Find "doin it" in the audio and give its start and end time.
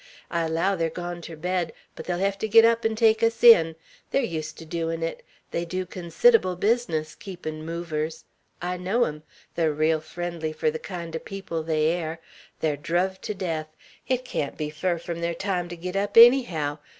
4.65-5.21